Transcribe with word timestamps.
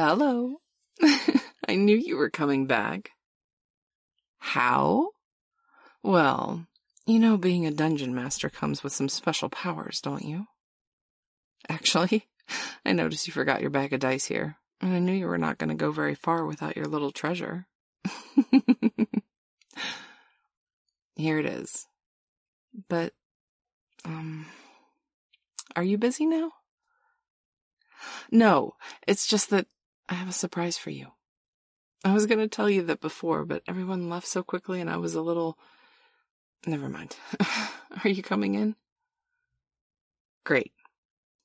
Hello. 0.00 0.60
I 1.68 1.74
knew 1.74 1.96
you 1.96 2.16
were 2.16 2.30
coming 2.30 2.68
back. 2.68 3.10
How? 4.38 5.08
Well, 6.04 6.68
you 7.04 7.18
know, 7.18 7.36
being 7.36 7.66
a 7.66 7.72
dungeon 7.72 8.14
master 8.14 8.48
comes 8.48 8.84
with 8.84 8.92
some 8.92 9.08
special 9.08 9.48
powers, 9.48 10.00
don't 10.00 10.22
you? 10.24 10.46
Actually, 11.68 12.28
I 12.86 12.92
noticed 12.92 13.26
you 13.26 13.32
forgot 13.32 13.60
your 13.60 13.70
bag 13.70 13.92
of 13.92 13.98
dice 13.98 14.26
here, 14.26 14.58
and 14.80 14.94
I 14.94 15.00
knew 15.00 15.10
you 15.10 15.26
were 15.26 15.36
not 15.36 15.58
going 15.58 15.70
to 15.70 15.74
go 15.74 15.90
very 15.90 16.14
far 16.14 16.46
without 16.46 16.76
your 16.76 16.86
little 16.86 17.10
treasure. 17.10 17.66
here 21.16 21.40
it 21.40 21.46
is. 21.46 21.88
But, 22.88 23.14
um, 24.04 24.46
are 25.74 25.82
you 25.82 25.98
busy 25.98 26.24
now? 26.24 26.52
No, 28.30 28.76
it's 29.04 29.26
just 29.26 29.50
that 29.50 29.66
I 30.08 30.14
have 30.14 30.28
a 30.28 30.32
surprise 30.32 30.78
for 30.78 30.90
you. 30.90 31.08
I 32.04 32.14
was 32.14 32.26
going 32.26 32.38
to 32.38 32.48
tell 32.48 32.70
you 32.70 32.82
that 32.84 33.00
before, 33.00 33.44
but 33.44 33.62
everyone 33.66 34.08
left 34.08 34.26
so 34.26 34.42
quickly 34.42 34.80
and 34.80 34.88
I 34.88 34.96
was 34.96 35.14
a 35.14 35.22
little. 35.22 35.58
Never 36.66 36.88
mind. 36.88 37.16
Are 38.04 38.08
you 38.08 38.22
coming 38.22 38.54
in? 38.54 38.76
Great. 40.44 40.72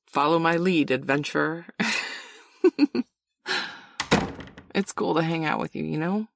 Follow 0.08 0.40
my 0.40 0.58
lead, 0.58 0.92
adventurer. 0.92 1.66
it's 4.76 4.94
cool 4.94 5.16
to 5.16 5.24
hang 5.24 5.46
out 5.46 5.60
with 5.60 5.76
you, 5.76 5.84
you 5.84 5.98
know? 5.98 6.28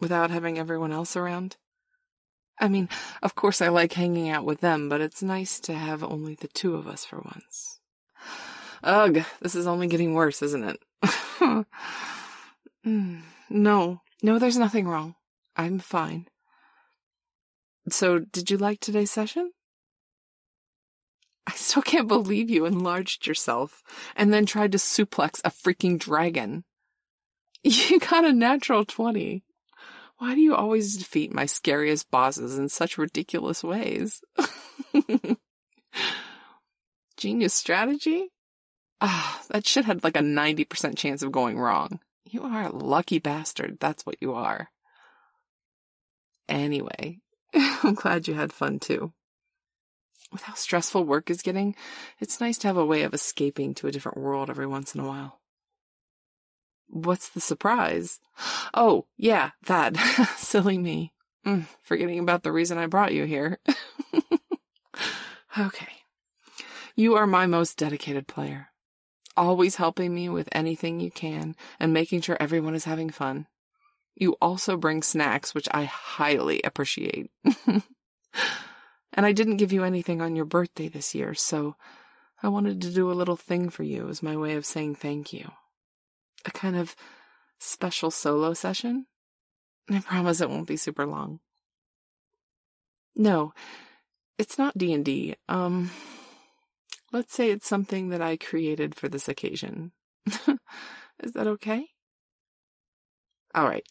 Without 0.00 0.30
having 0.30 0.58
everyone 0.58 0.92
else 0.92 1.16
around. 1.16 1.56
I 2.58 2.68
mean, 2.68 2.88
of 3.22 3.34
course 3.34 3.60
I 3.62 3.68
like 3.68 3.92
hanging 3.92 4.28
out 4.28 4.44
with 4.44 4.60
them, 4.60 4.88
but 4.88 5.00
it's 5.00 5.22
nice 5.22 5.60
to 5.60 5.74
have 5.74 6.02
only 6.02 6.34
the 6.34 6.48
two 6.48 6.74
of 6.74 6.86
us 6.88 7.04
for 7.04 7.18
once. 7.18 7.80
Ugh, 8.82 9.24
this 9.40 9.54
is 9.54 9.66
only 9.66 9.86
getting 9.86 10.14
worse, 10.14 10.42
isn't 10.42 10.64
it? 10.64 10.80
mm. 12.86 13.22
No, 13.50 14.00
no, 14.22 14.38
there's 14.38 14.58
nothing 14.58 14.88
wrong. 14.88 15.14
I'm 15.56 15.78
fine. 15.78 16.26
So, 17.88 18.18
did 18.18 18.50
you 18.50 18.56
like 18.56 18.80
today's 18.80 19.10
session? 19.10 19.52
I 21.46 21.52
still 21.52 21.82
can't 21.82 22.08
believe 22.08 22.50
you 22.50 22.66
enlarged 22.66 23.26
yourself 23.26 23.82
and 24.16 24.32
then 24.32 24.46
tried 24.46 24.72
to 24.72 24.78
suplex 24.78 25.40
a 25.44 25.50
freaking 25.50 25.98
dragon. 25.98 26.64
You 27.62 27.98
got 27.98 28.24
a 28.24 28.32
natural 28.32 28.84
20. 28.84 29.42
Why 30.18 30.34
do 30.36 30.40
you 30.40 30.54
always 30.54 30.96
defeat 30.96 31.34
my 31.34 31.46
scariest 31.46 32.10
bosses 32.12 32.56
in 32.56 32.68
such 32.68 32.96
ridiculous 32.96 33.64
ways? 33.64 34.22
Genius 37.16 37.54
strategy? 37.54 38.30
Ah, 39.00 39.42
that 39.50 39.66
shit 39.66 39.84
had 39.84 40.02
like 40.04 40.16
a 40.16 40.20
90% 40.20 40.96
chance 40.96 41.22
of 41.22 41.32
going 41.32 41.58
wrong. 41.58 42.00
You 42.24 42.42
are 42.42 42.64
a 42.64 42.74
lucky 42.74 43.18
bastard. 43.18 43.78
That's 43.78 44.06
what 44.06 44.16
you 44.20 44.34
are. 44.34 44.70
Anyway, 46.48 47.20
I'm 47.54 47.94
glad 47.94 48.26
you 48.26 48.34
had 48.34 48.52
fun 48.52 48.78
too. 48.78 49.12
With 50.32 50.42
how 50.42 50.54
stressful 50.54 51.04
work 51.04 51.30
is 51.30 51.42
getting, 51.42 51.76
it's 52.18 52.40
nice 52.40 52.58
to 52.58 52.66
have 52.66 52.76
a 52.76 52.84
way 52.84 53.02
of 53.02 53.14
escaping 53.14 53.74
to 53.74 53.86
a 53.86 53.92
different 53.92 54.18
world 54.18 54.50
every 54.50 54.66
once 54.66 54.94
in 54.94 55.00
a 55.00 55.06
while. 55.06 55.40
What's 56.88 57.28
the 57.28 57.40
surprise? 57.40 58.20
Oh, 58.74 59.06
yeah, 59.16 59.50
that. 59.66 59.96
Silly 60.36 60.78
me. 60.78 61.12
Mm, 61.44 61.66
forgetting 61.82 62.18
about 62.18 62.42
the 62.42 62.52
reason 62.52 62.78
I 62.78 62.86
brought 62.86 63.12
you 63.12 63.24
here. 63.24 63.58
okay. 65.58 65.92
You 66.96 67.14
are 67.14 67.26
my 67.26 67.46
most 67.46 67.76
dedicated 67.76 68.26
player 68.26 68.70
always 69.36 69.76
helping 69.76 70.14
me 70.14 70.28
with 70.28 70.48
anything 70.52 71.00
you 71.00 71.10
can 71.10 71.56
and 71.78 71.92
making 71.92 72.20
sure 72.20 72.36
everyone 72.40 72.74
is 72.74 72.84
having 72.84 73.10
fun. 73.10 73.46
You 74.14 74.36
also 74.40 74.76
bring 74.76 75.02
snacks, 75.02 75.54
which 75.54 75.68
I 75.72 75.84
highly 75.84 76.62
appreciate. 76.62 77.30
and 77.64 77.82
I 79.14 79.32
didn't 79.32 79.58
give 79.58 79.72
you 79.72 79.84
anything 79.84 80.22
on 80.22 80.36
your 80.36 80.46
birthday 80.46 80.88
this 80.88 81.14
year, 81.14 81.34
so 81.34 81.76
I 82.42 82.48
wanted 82.48 82.80
to 82.82 82.92
do 82.92 83.10
a 83.10 83.14
little 83.14 83.36
thing 83.36 83.68
for 83.68 83.82
you 83.82 84.08
as 84.08 84.22
my 84.22 84.36
way 84.36 84.54
of 84.54 84.64
saying 84.64 84.96
thank 84.96 85.32
you. 85.32 85.50
A 86.44 86.50
kind 86.50 86.76
of 86.76 86.96
special 87.58 88.10
solo 88.10 88.54
session. 88.54 89.06
I 89.90 90.00
promise 90.00 90.40
it 90.40 90.50
won't 90.50 90.66
be 90.66 90.76
super 90.76 91.06
long. 91.06 91.40
No, 93.14 93.52
it's 94.38 94.58
not 94.58 94.76
D&D. 94.76 95.36
Um, 95.48 95.90
Let's 97.16 97.32
say 97.32 97.50
it's 97.50 97.66
something 97.66 98.10
that 98.10 98.20
I 98.20 98.36
created 98.36 98.94
for 98.94 99.08
this 99.08 99.26
occasion. 99.26 99.92
Is 100.26 101.32
that 101.32 101.46
okay? 101.46 101.86
All 103.54 103.64
right. 103.64 103.86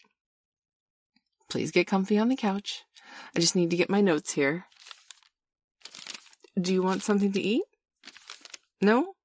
Please 1.49 1.71
get 1.71 1.87
comfy 1.87 2.19
on 2.19 2.29
the 2.29 2.35
couch. 2.35 2.83
I 3.35 3.39
just 3.39 3.55
need 3.55 3.71
to 3.71 3.77
get 3.77 3.89
my 3.89 3.99
notes 3.99 4.33
here. 4.33 4.65
Do 6.61 6.71
you 6.71 6.83
want 6.83 7.01
something 7.01 7.31
to 7.31 7.41
eat? 7.41 7.63
No? 8.79 9.15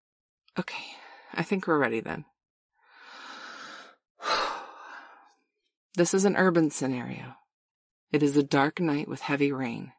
Okay. 0.59 0.97
I 1.34 1.43
think 1.43 1.66
we're 1.66 1.77
ready 1.77 2.00
then. 2.00 2.25
This 5.94 6.15
is 6.15 6.25
an 6.25 6.37
urban 6.37 6.71
scenario. 6.71 7.34
It 8.12 8.22
is 8.22 8.34
a 8.34 8.43
dark 8.43 8.81
night 8.81 9.09
with 9.09 9.21
heavy 9.21 9.53
rain. 9.53 9.93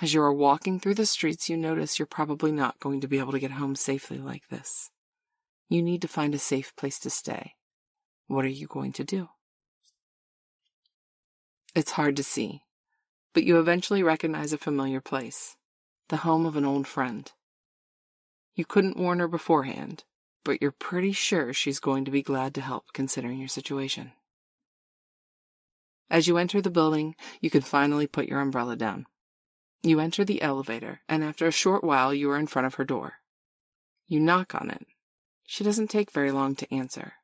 As 0.00 0.14
you 0.14 0.22
are 0.22 0.32
walking 0.32 0.80
through 0.80 0.94
the 0.94 1.06
streets, 1.06 1.48
you 1.48 1.56
notice 1.56 1.98
you're 1.98 2.06
probably 2.06 2.50
not 2.50 2.80
going 2.80 3.00
to 3.00 3.08
be 3.08 3.18
able 3.18 3.32
to 3.32 3.38
get 3.38 3.52
home 3.52 3.76
safely 3.76 4.18
like 4.18 4.48
this. 4.48 4.90
You 5.68 5.82
need 5.82 6.02
to 6.02 6.08
find 6.08 6.34
a 6.34 6.38
safe 6.38 6.74
place 6.76 6.98
to 7.00 7.10
stay. 7.10 7.54
What 8.26 8.44
are 8.44 8.48
you 8.48 8.66
going 8.66 8.92
to 8.94 9.04
do? 9.04 9.28
It's 11.74 11.92
hard 11.92 12.16
to 12.16 12.24
see, 12.24 12.62
but 13.32 13.44
you 13.44 13.58
eventually 13.58 14.02
recognize 14.02 14.52
a 14.52 14.58
familiar 14.58 15.00
place 15.00 15.56
the 16.08 16.18
home 16.18 16.44
of 16.44 16.56
an 16.56 16.64
old 16.64 16.86
friend. 16.86 17.32
You 18.54 18.66
couldn't 18.66 18.98
warn 18.98 19.18
her 19.18 19.28
beforehand, 19.28 20.04
but 20.44 20.60
you're 20.60 20.70
pretty 20.70 21.12
sure 21.12 21.54
she's 21.54 21.80
going 21.80 22.04
to 22.04 22.10
be 22.10 22.22
glad 22.22 22.54
to 22.54 22.60
help 22.60 22.92
considering 22.92 23.38
your 23.38 23.48
situation. 23.48 24.12
As 26.10 26.28
you 26.28 26.36
enter 26.36 26.60
the 26.60 26.70
building, 26.70 27.14
you 27.40 27.48
can 27.48 27.62
finally 27.62 28.06
put 28.06 28.28
your 28.28 28.40
umbrella 28.40 28.76
down. 28.76 29.06
You 29.82 29.98
enter 29.98 30.24
the 30.24 30.42
elevator, 30.42 31.00
and 31.08 31.24
after 31.24 31.46
a 31.46 31.52
short 31.52 31.82
while, 31.82 32.14
you 32.14 32.30
are 32.30 32.38
in 32.38 32.46
front 32.46 32.66
of 32.66 32.74
her 32.74 32.84
door. 32.84 33.14
You 34.06 34.20
knock 34.20 34.54
on 34.54 34.70
it. 34.70 34.86
She 35.44 35.64
doesn't 35.64 35.88
take 35.88 36.12
very 36.12 36.30
long 36.30 36.54
to 36.56 36.74
answer. 36.74 37.14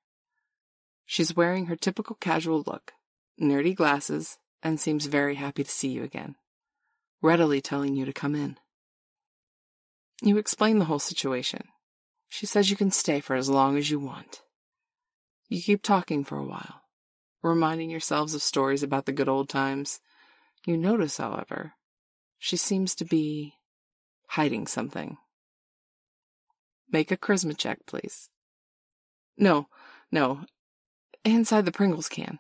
She's 1.07 1.37
wearing 1.37 1.67
her 1.67 1.77
typical 1.77 2.17
casual 2.17 2.65
look, 2.67 2.93
nerdy 3.41 3.75
glasses, 3.75 4.39
and 4.63 4.81
seems 4.81 5.07
very 5.07 5.37
happy 5.37 5.63
to 5.63 5.71
see 5.71 5.89
you 5.89 6.03
again, 6.03 6.35
readily 7.23 7.61
telling 7.61 7.95
you 7.95 8.05
to 8.05 8.13
come 8.13 8.35
in. 8.35 8.59
You 10.21 10.37
explain 10.37 10.79
the 10.79 10.87
whole 10.87 10.99
situation. 10.99 11.63
She 12.29 12.45
says 12.45 12.71
you 12.71 12.77
can 12.77 12.91
stay 12.91 13.21
for 13.21 13.37
as 13.37 13.49
long 13.49 13.79
as 13.79 13.91
you 13.91 14.01
want. 14.01 14.43
You 15.49 15.63
keep 15.63 15.83
talking 15.83 16.25
for 16.25 16.37
a 16.37 16.45
while, 16.45 16.83
reminding 17.43 17.89
yourselves 17.89 18.35
of 18.35 18.43
stories 18.43 18.83
about 18.83 19.07
the 19.07 19.13
good 19.13 19.29
old 19.29 19.49
times. 19.49 20.01
You 20.67 20.77
notice, 20.77 21.17
however, 21.17 21.75
she 22.39 22.57
seems 22.57 22.95
to 22.97 23.05
be 23.05 23.55
hiding 24.29 24.67
something. 24.67 25.19
Make 26.91 27.11
a 27.11 27.17
charisma 27.17 27.57
check, 27.57 27.81
please. 27.87 28.31
No, 29.37 29.69
no. 30.11 30.45
Inside 31.25 31.65
the 31.65 31.73
Pringles 31.73 32.09
can. 32.09 32.39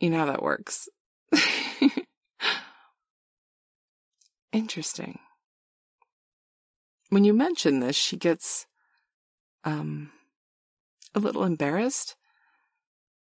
You 0.00 0.10
know 0.10 0.18
how 0.18 0.26
that 0.26 0.42
works. 0.42 0.88
Interesting. 4.52 5.18
When 7.10 7.24
you 7.24 7.32
mention 7.32 7.80
this, 7.80 7.96
she 7.96 8.16
gets, 8.16 8.66
um, 9.64 10.10
a 11.14 11.20
little 11.20 11.44
embarrassed 11.44 12.16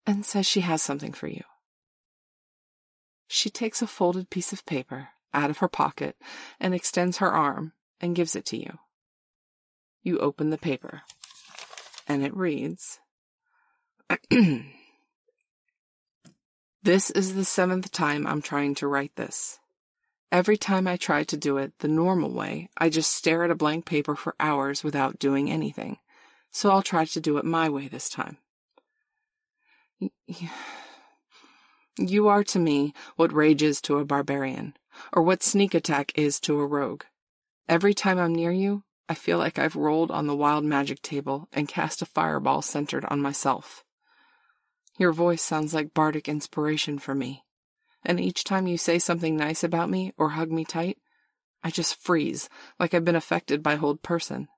and 0.07 0.25
says 0.25 0.47
she 0.47 0.61
has 0.61 0.83
something 0.83 1.13
for 1.13 1.27
you. 1.27 1.43
She 3.27 3.51
takes 3.51 3.83
a 3.83 3.87
folded 3.87 4.31
piece 4.31 4.53
of 4.53 4.67
paper 4.67 5.09
out 5.35 5.51
of 5.51 5.59
her 5.59 5.69
pocket 5.69 6.17
and 6.61 6.75
extends 6.75 7.19
her 7.19 7.31
arm 7.31 7.73
and 8.01 8.17
gives 8.17 8.37
it 8.37 8.45
to 8.47 8.57
you. 8.57 8.79
You 10.03 10.19
open 10.19 10.51
the 10.51 10.59
paper, 10.59 11.03
and 12.09 12.25
it 12.25 12.37
reads 12.37 12.99
This 16.83 17.11
is 17.11 17.35
the 17.35 17.45
seventh 17.45 17.93
time 17.93 18.27
I'm 18.27 18.43
trying 18.43 18.75
to 18.77 18.89
write 18.89 19.15
this. 19.15 19.61
Every 20.33 20.57
time 20.57 20.89
I 20.89 20.97
try 20.97 21.23
to 21.25 21.37
do 21.37 21.59
it 21.59 21.79
the 21.79 21.89
normal 21.89 22.33
way, 22.33 22.71
I 22.77 22.89
just 22.89 23.13
stare 23.13 23.45
at 23.45 23.51
a 23.51 23.55
blank 23.55 23.85
paper 23.85 24.17
for 24.17 24.35
hours 24.41 24.83
without 24.83 25.21
doing 25.21 25.49
anything. 25.49 25.99
So 26.51 26.71
I'll 26.71 26.83
try 26.83 27.05
to 27.05 27.21
do 27.21 27.39
it 27.39 27.45
my 27.45 27.69
way 27.69 27.89
this 27.89 28.09
time. 28.09 28.39
You 31.99 32.29
are 32.29 32.43
to 32.45 32.59
me 32.59 32.95
what 33.17 33.35
rage 33.35 33.63
is 33.63 33.83
to 33.83 33.99
a 33.99 34.05
barbarian, 34.07 34.75
or 35.13 35.23
what 35.23 35.43
sneak 35.43 35.75
attack 35.75 36.13
is 36.15 36.41
to 36.41 36.61
a 36.61 36.67
rogue. 36.67 37.05
Every 37.69 37.95
time 37.95 38.19
I'm 38.19 38.35
near 38.35 38.53
you, 38.53 38.85
I 39.09 39.15
feel 39.15 39.39
like 39.39 39.59
I've 39.59 39.77
rolled 39.77 40.11
on 40.11 40.27
the 40.27 40.37
wild 40.37 40.65
magic 40.65 41.03
table 41.03 41.49
and 41.53 41.69
cast 41.69 42.03
a 42.03 42.07
fireball 42.07 42.63
centered 42.63 43.05
on 43.07 43.21
myself. 43.21 43.85
Your 44.99 45.13
voice 45.13 45.43
sounds 45.43 45.75
like 45.75 45.95
bardic 45.95 46.29
inspiration 46.29 46.99
for 46.99 47.15
me. 47.15 47.45
And 48.05 48.19
each 48.19 48.45
time 48.45 48.67
you 48.67 48.77
say 48.77 48.99
something 48.99 49.37
nice 49.37 49.63
about 49.63 49.91
me 49.91 50.13
or 50.17 50.31
hug 50.31 50.51
me 50.51 50.65
tight, 50.65 50.99
I 51.63 51.71
just 51.71 52.01
freeze, 52.01 52.49
like 52.81 52.95
I've 52.95 53.05
been 53.05 53.17
affected 53.17 53.63
by 53.63 53.77
hold 53.77 54.03
person. 54.03 54.49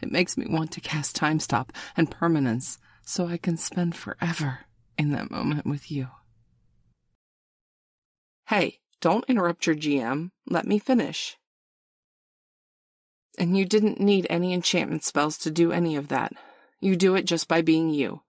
It 0.00 0.12
makes 0.12 0.36
me 0.36 0.46
want 0.48 0.72
to 0.72 0.80
cast 0.80 1.16
time 1.16 1.40
stop 1.40 1.72
and 1.96 2.10
permanence 2.10 2.78
so 3.04 3.26
I 3.26 3.36
can 3.36 3.56
spend 3.56 3.96
forever 3.96 4.60
in 4.98 5.10
that 5.12 5.30
moment 5.30 5.66
with 5.66 5.90
you. 5.90 6.08
Hey, 8.46 8.80
don't 9.02 9.26
interrupt 9.28 9.66
your 9.66 9.76
GM. 9.76 10.30
Let 10.48 10.66
me 10.66 10.78
finish. 10.78 11.36
And 13.36 13.58
you 13.58 13.66
didn't 13.66 14.00
need 14.00 14.26
any 14.30 14.54
enchantment 14.54 15.04
spells 15.04 15.36
to 15.38 15.50
do 15.50 15.72
any 15.72 15.96
of 15.96 16.08
that. 16.08 16.32
You 16.80 16.96
do 16.96 17.14
it 17.14 17.24
just 17.24 17.48
by 17.48 17.60
being 17.60 17.90
you. 17.90 18.22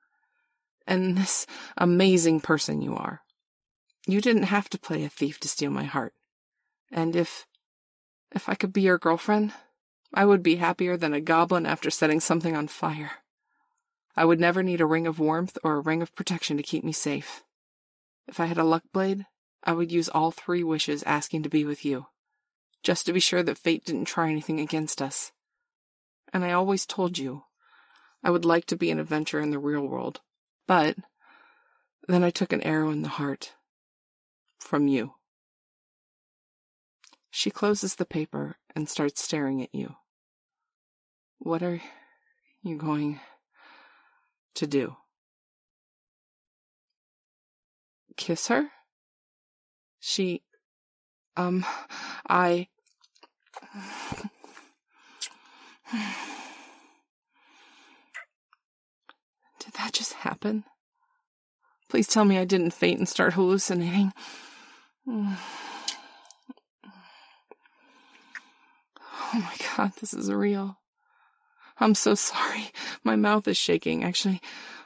And 0.86 1.18
this 1.18 1.48
amazing 1.78 2.42
person 2.42 2.82
you 2.82 2.96
are. 2.96 3.22
You 4.06 4.20
didn't 4.20 4.44
have 4.44 4.70
to 4.72 4.80
play 4.80 5.06
a 5.06 5.10
thief 5.10 5.40
to 5.42 5.48
steal 5.48 5.72
my 5.72 5.84
heart. 5.84 6.14
And 6.92 7.16
if. 7.16 7.46
if 8.34 8.50
I 8.50 8.56
could 8.56 8.74
be 8.74 8.82
your 8.82 8.98
girlfriend, 8.98 9.54
I 10.14 10.26
would 10.26 10.44
be 10.44 10.56
happier 10.56 10.98
than 10.98 11.14
a 11.14 11.22
goblin 11.22 11.66
after 11.66 11.90
setting 11.90 12.20
something 12.20 12.56
on 12.56 12.68
fire. 12.68 13.12
I 14.16 14.26
would 14.26 14.40
never 14.40 14.62
need 14.62 14.82
a 14.82 14.86
ring 14.86 15.08
of 15.08 15.20
warmth 15.20 15.58
or 15.64 15.76
a 15.76 15.82
ring 15.82 16.02
of 16.02 16.16
protection 16.16 16.58
to 16.58 16.64
keep 16.64 16.84
me 16.84 16.92
safe. 16.92 17.44
If 18.28 18.40
I 18.40 18.46
had 18.46 18.58
a 18.58 18.64
luck 18.64 18.84
blade, 18.92 19.26
I 19.64 19.74
would 19.74 19.92
use 19.92 20.10
all 20.10 20.32
three 20.32 20.64
wishes 20.64 21.04
asking 21.04 21.44
to 21.44 21.50
be 21.50 21.64
with 21.64 21.86
you, 21.86 22.08
just 22.84 23.06
to 23.06 23.14
be 23.14 23.20
sure 23.20 23.44
that 23.44 23.58
fate 23.58 23.86
didn't 23.86 24.06
try 24.06 24.30
anything 24.30 24.60
against 24.60 25.02
us. 25.02 25.32
And 26.34 26.44
I 26.44 26.52
always 26.52 26.86
told 26.86 27.18
you 27.18 27.44
I 28.24 28.30
would 28.30 28.46
like 28.46 28.66
to 28.66 28.76
be 28.76 28.92
an 28.92 29.00
adventurer 29.00 29.42
in 29.42 29.52
the 29.52 29.60
real 29.60 29.88
world, 29.88 30.22
but 30.68 30.98
then 32.08 32.24
I 32.24 32.30
took 32.30 32.52
an 32.52 32.62
arrow 32.62 32.90
in 32.90 33.02
the 33.02 33.10
heart. 33.10 33.54
From 34.60 34.88
you. 34.88 35.16
She 37.30 37.50
closes 37.50 37.96
the 37.96 38.06
paper 38.06 38.58
and 38.76 38.88
starts 38.88 39.22
staring 39.22 39.62
at 39.62 39.74
you. 39.74 39.96
What 41.40 41.62
are 41.62 41.82
you 42.62 42.78
going 42.78 43.20
to 44.56 44.68
do? 44.68 44.96
Kiss 48.16 48.48
her? 48.48 48.70
She. 50.06 50.42
Um, 51.38 51.66
I. 52.28 52.68
Did 59.60 59.74
that 59.78 59.94
just 59.94 60.12
happen? 60.12 60.66
Please 61.90 62.08
tell 62.08 62.26
me 62.26 62.38
I 62.38 62.44
didn't 62.44 62.72
faint 62.72 63.00
and 63.00 63.08
start 63.08 63.34
hallucinating. 63.34 64.12
Oh 65.08 65.38
my 69.34 69.56
god, 69.78 69.94
this 70.02 70.14
is 70.14 70.30
real. 70.30 70.80
I'm 71.80 71.96
so 71.96 72.14
sorry. 72.14 72.72
My 73.06 73.16
mouth 73.16 73.48
is 73.48 73.56
shaking. 73.56 74.04
Actually, 74.04 74.42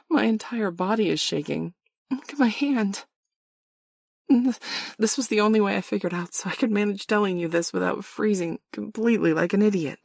my 0.08 0.24
entire 0.24 0.70
body 0.70 1.08
is 1.08 1.18
shaking. 1.18 1.74
Look 2.08 2.32
at 2.32 2.38
my 2.38 2.48
hand. 2.48 3.04
This 4.98 5.16
was 5.16 5.28
the 5.28 5.40
only 5.40 5.60
way 5.60 5.76
I 5.76 5.80
figured 5.80 6.14
out 6.14 6.34
so 6.34 6.50
I 6.50 6.54
could 6.54 6.70
manage 6.70 7.06
telling 7.06 7.38
you 7.38 7.48
this 7.48 7.72
without 7.72 8.04
freezing 8.04 8.58
completely 8.72 9.32
like 9.32 9.52
an 9.52 9.62
idiot. 9.62 9.98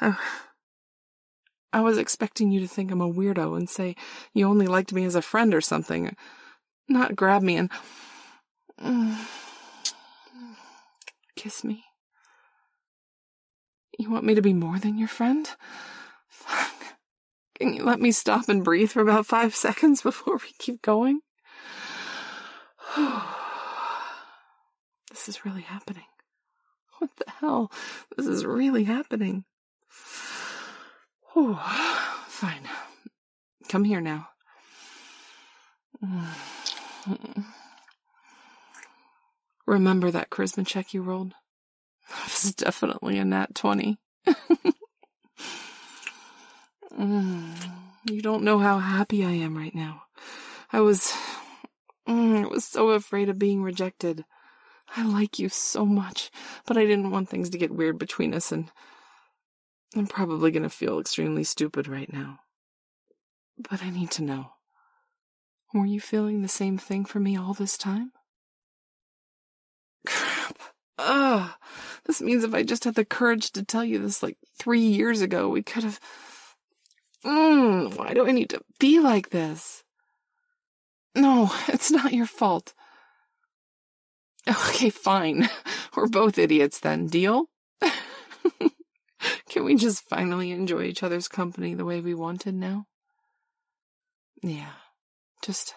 I, 0.00 0.16
I 1.72 1.80
was 1.80 1.98
expecting 1.98 2.52
you 2.52 2.60
to 2.60 2.68
think 2.68 2.90
I'm 2.90 3.00
a 3.00 3.12
weirdo 3.12 3.56
and 3.56 3.68
say 3.68 3.96
you 4.32 4.46
only 4.46 4.66
liked 4.66 4.92
me 4.92 5.04
as 5.04 5.14
a 5.14 5.22
friend 5.22 5.54
or 5.54 5.60
something. 5.60 6.14
Not 6.88 7.16
grab 7.16 7.42
me 7.42 7.56
and. 7.56 7.70
Kiss 11.36 11.64
me. 11.64 11.84
You 13.98 14.10
want 14.10 14.24
me 14.24 14.34
to 14.34 14.42
be 14.42 14.52
more 14.52 14.78
than 14.78 14.98
your 14.98 15.08
friend? 15.08 15.48
Fuck. 16.28 16.96
Can 17.58 17.74
you 17.74 17.84
let 17.84 18.00
me 18.00 18.12
stop 18.12 18.48
and 18.48 18.64
breathe 18.64 18.90
for 18.90 19.00
about 19.00 19.26
five 19.26 19.54
seconds 19.54 20.02
before 20.02 20.36
we 20.36 20.52
keep 20.58 20.82
going? 20.82 21.20
Oh. 22.94 23.31
This 25.24 25.36
is 25.36 25.44
really 25.44 25.62
happening. 25.62 26.02
What 26.98 27.10
the 27.16 27.30
hell? 27.30 27.70
This 28.16 28.26
is 28.26 28.44
really 28.44 28.82
happening. 28.84 29.44
Whew. 31.32 31.56
Fine. 32.26 32.68
Come 33.68 33.84
here 33.84 34.00
now. 34.00 34.28
Remember 39.64 40.10
that 40.10 40.30
charisma 40.30 40.66
check 40.66 40.92
you 40.92 41.02
rolled? 41.02 41.34
That 42.10 42.24
was 42.24 42.54
definitely 42.56 43.18
a 43.18 43.24
nat 43.24 43.54
20. 43.54 43.98
mm, 46.98 47.70
you 48.10 48.22
don't 48.22 48.42
know 48.42 48.58
how 48.58 48.78
happy 48.80 49.24
I 49.24 49.30
am 49.30 49.56
right 49.56 49.74
now. 49.74 50.02
I 50.72 50.80
was. 50.80 51.12
I 52.08 52.44
was 52.50 52.64
so 52.64 52.90
afraid 52.90 53.28
of 53.28 53.38
being 53.38 53.62
rejected. 53.62 54.24
I 54.96 55.04
like 55.04 55.38
you 55.38 55.48
so 55.48 55.86
much, 55.86 56.30
but 56.66 56.76
I 56.76 56.84
didn't 56.84 57.10
want 57.10 57.28
things 57.28 57.50
to 57.50 57.58
get 57.58 57.74
weird 57.74 57.98
between 57.98 58.34
us, 58.34 58.52
and 58.52 58.70
I'm 59.96 60.06
probably 60.06 60.50
going 60.50 60.64
to 60.64 60.70
feel 60.70 60.98
extremely 60.98 61.44
stupid 61.44 61.88
right 61.88 62.12
now. 62.12 62.40
But 63.70 63.82
I 63.82 63.90
need 63.90 64.10
to 64.12 64.22
know. 64.22 64.52
Were 65.72 65.86
you 65.86 66.00
feeling 66.00 66.42
the 66.42 66.48
same 66.48 66.76
thing 66.76 67.04
for 67.04 67.20
me 67.20 67.36
all 67.36 67.54
this 67.54 67.78
time? 67.78 68.12
Crap. 70.06 70.58
Ugh. 70.98 71.50
This 72.04 72.20
means 72.20 72.44
if 72.44 72.52
I 72.52 72.62
just 72.62 72.84
had 72.84 72.94
the 72.94 73.04
courage 73.04 73.52
to 73.52 73.64
tell 73.64 73.84
you 73.84 73.98
this 73.98 74.22
like 74.22 74.36
three 74.58 74.80
years 74.80 75.22
ago, 75.22 75.48
we 75.48 75.62
could 75.62 75.84
have. 75.84 76.00
Mm, 77.24 77.96
why 77.96 78.12
do 78.12 78.26
I 78.26 78.32
need 78.32 78.50
to 78.50 78.60
be 78.78 78.98
like 78.98 79.30
this? 79.30 79.84
No, 81.14 81.50
it's 81.68 81.90
not 81.90 82.12
your 82.12 82.26
fault. 82.26 82.74
Okay, 84.48 84.90
fine. 84.90 85.48
We're 85.96 86.08
both 86.08 86.36
idiots 86.38 86.80
then. 86.80 87.06
Deal? 87.06 87.46
Can 89.48 89.64
we 89.64 89.76
just 89.76 90.08
finally 90.08 90.50
enjoy 90.50 90.82
each 90.82 91.02
other's 91.02 91.28
company 91.28 91.74
the 91.74 91.84
way 91.84 92.00
we 92.00 92.14
wanted 92.14 92.54
now? 92.54 92.86
Yeah. 94.42 94.72
Just 95.42 95.74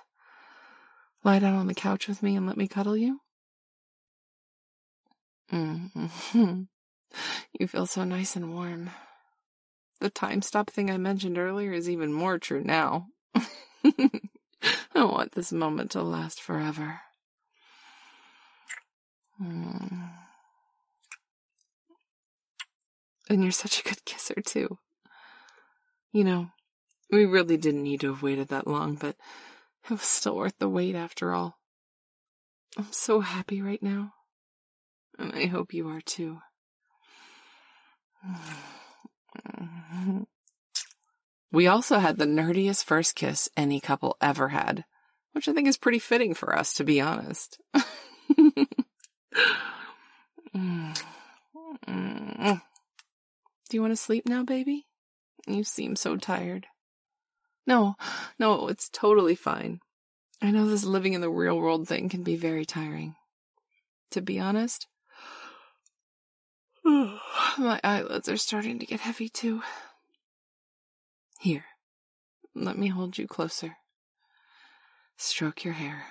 lie 1.24 1.40
down 1.40 1.56
on 1.56 1.68
the 1.68 1.76
couch 1.76 2.08
with 2.08 2.24
me 2.24 2.36
and 2.36 2.48
let 2.48 2.58
me 2.58 2.68
cuddle 2.68 2.98
you? 2.98 3.20
Mm-hmm. 5.52 6.64
You 7.60 7.68
feel 7.68 7.86
so 7.86 8.04
nice 8.04 8.36
and 8.36 8.54
warm. 8.54 8.90
The 10.00 10.10
time 10.10 10.42
stop 10.42 10.70
thing 10.70 10.90
I 10.90 10.98
mentioned 10.98 11.38
earlier 11.38 11.72
is 11.72 11.90
even 11.90 12.12
more 12.12 12.40
true 12.40 12.64
now. 12.64 13.08
I 14.96 15.04
want 15.04 15.34
this 15.34 15.52
moment 15.52 15.92
to 15.92 16.02
last 16.02 16.42
forever. 16.42 17.02
Mm. 19.42 20.10
And 23.30 23.44
you're 23.44 23.52
such 23.52 23.80
a 23.80 23.84
good 23.84 24.06
kisser, 24.06 24.42
too. 24.46 24.78
You 26.12 26.24
know, 26.24 26.52
we 27.12 27.26
really 27.26 27.58
didn't 27.58 27.84
need 27.84 28.02
to 28.02 28.14
have 28.14 28.24
waited 28.24 28.50
that 28.50 28.68
long, 28.68 28.96
but 28.96 29.16
it 29.86 29.92
was 29.92 30.02
still 30.02 30.36
worth 30.38 30.58
the 30.60 30.70
wait 30.70 30.96
after 30.96 31.34
all. 31.34 31.60
I'm 32.78 32.92
so 32.92 33.22
happy 33.22 33.62
right 33.62 33.82
now. 33.82 34.14
And 35.18 35.34
I 35.34 35.46
hope 35.46 35.74
you 35.74 35.90
are 35.90 36.02
too. 36.02 36.40
We 41.52 41.68
also 41.68 42.00
had 42.00 42.18
the 42.18 42.26
nerdiest 42.26 42.84
first 42.84 43.16
kiss 43.16 43.50
any 43.56 43.80
couple 43.80 44.18
ever 44.20 44.50
had, 44.50 44.84
which 45.32 45.48
I 45.48 45.54
think 45.54 45.68
is 45.68 45.78
pretty 45.78 46.00
fitting 46.00 46.34
for 46.34 46.54
us, 46.58 46.74
to 46.74 46.84
be 46.84 47.00
honest. 47.00 47.62
Do 53.70 53.78
you 53.78 53.82
want 53.82 53.92
to 53.92 53.98
sleep 53.98 54.28
now, 54.28 54.44
baby? 54.44 54.86
You 55.48 55.64
seem 55.64 55.96
so 55.96 56.18
tired. 56.18 56.68
No, 57.68 57.96
no, 58.40 58.68
it's 58.68 58.90
totally 58.90 59.36
fine. 59.36 59.80
I 60.42 60.52
know 60.52 60.68
this 60.68 60.84
living 60.84 61.14
in 61.14 61.22
the 61.22 61.30
real 61.30 61.58
world 61.58 61.88
thing 61.88 62.10
can 62.10 62.24
be 62.24 62.36
very 62.36 62.66
tiring. 62.66 63.16
To 64.12 64.22
be 64.22 64.40
honest, 64.40 64.88
my 66.86 67.80
eyelids 67.84 68.30
are 68.30 68.38
starting 68.38 68.80
to 68.80 68.86
get 68.86 69.00
heavy 69.00 69.30
too. 69.30 69.62
Here, 71.40 71.66
let 72.54 72.78
me 72.78 72.88
hold 72.88 73.18
you 73.18 73.28
closer. 73.28 73.78
Stroke 75.18 75.64
your 75.64 75.74
hair. 75.74 76.06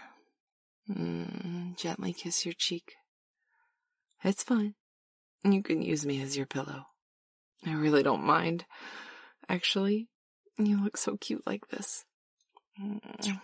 Mm, 0.91 1.77
gently 1.77 2.13
kiss 2.13 2.45
your 2.45 2.55
cheek. 2.57 2.95
It's 4.25 4.43
fine. 4.43 4.75
You 5.45 5.63
can 5.63 5.83
use 5.83 6.07
me 6.07 6.23
as 6.23 6.37
your 6.37 6.47
pillow. 6.47 6.87
I 7.67 7.75
really 7.75 8.03
don't 8.03 8.25
mind. 8.25 8.65
Actually, 9.49 10.09
you 10.59 10.83
look 10.83 10.97
so 10.97 11.19
cute 11.19 11.47
like 11.47 11.69
this. 11.69 12.05
Mm. 12.81 13.41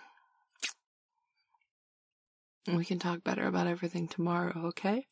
We 2.66 2.84
can 2.84 2.98
talk 2.98 3.22
better 3.22 3.46
about 3.46 3.66
everything 3.66 4.08
tomorrow, 4.08 4.68
okay? 4.68 5.06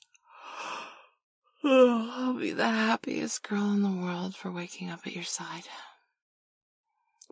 Oh, 1.65 2.11
I'll 2.17 2.35
be 2.35 2.53
the 2.53 2.69
happiest 2.69 3.47
girl 3.47 3.71
in 3.73 3.83
the 3.83 3.91
world 3.91 4.35
for 4.35 4.51
waking 4.51 4.91
up 4.91 5.01
at 5.07 5.15
your 5.15 5.25
side. 5.25 5.65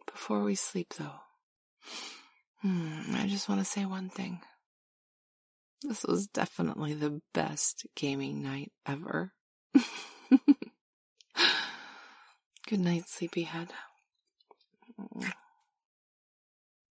Before 0.06 0.42
we 0.42 0.54
sleep, 0.54 0.94
though, 0.98 1.20
hmm, 2.62 3.14
I 3.14 3.26
just 3.26 3.48
want 3.48 3.60
to 3.60 3.64
say 3.64 3.84
one 3.84 4.08
thing. 4.10 4.40
This 5.86 6.02
was 6.02 6.26
definitely 6.26 6.94
the 6.94 7.20
best 7.32 7.86
gaming 7.94 8.42
night 8.42 8.72
ever. 8.84 9.32
Good 12.66 12.80
night, 12.80 13.04
sleepyhead. 13.06 13.68